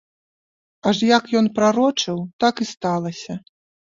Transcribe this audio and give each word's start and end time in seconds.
Аж 0.91 0.97
як 1.17 1.23
ён 1.41 1.49
прарочыў, 1.59 2.17
так 2.45 2.55
і 2.65 2.69
сталася. 2.73 3.33